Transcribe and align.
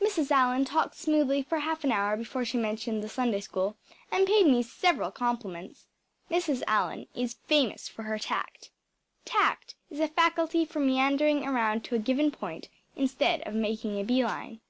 Mrs. 0.00 0.30
Allan 0.30 0.64
talked 0.64 0.94
smoothly 0.94 1.42
for 1.42 1.58
half 1.58 1.82
an 1.82 1.90
hour 1.90 2.16
before 2.16 2.44
she 2.44 2.56
mentioned 2.56 3.02
the 3.02 3.08
Sunday 3.08 3.40
School, 3.40 3.76
and 4.12 4.24
paid 4.24 4.46
me 4.46 4.62
several 4.62 5.10
compliments. 5.10 5.88
Mrs. 6.30 6.62
Allan 6.68 7.08
is 7.12 7.34
famous 7.48 7.88
for 7.88 8.04
her 8.04 8.16
tact. 8.16 8.70
Tact 9.24 9.74
is 9.90 9.98
a 9.98 10.06
faculty 10.06 10.64
for 10.64 10.78
meandering 10.78 11.44
around 11.44 11.82
to 11.86 11.96
a 11.96 11.98
given 11.98 12.30
point 12.30 12.68
instead 12.94 13.40
of 13.48 13.54
making 13.54 13.98
a 13.98 14.04
bee 14.04 14.24
line. 14.24 14.60